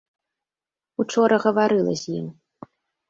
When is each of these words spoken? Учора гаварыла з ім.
Учора 1.05 1.37
гаварыла 1.45 1.93
з 2.05 2.19
ім. 2.21 2.25